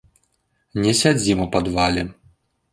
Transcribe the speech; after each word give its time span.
Не 0.85 0.95
сядзім 1.01 1.45
у 1.45 1.47
падвале. 1.59 2.09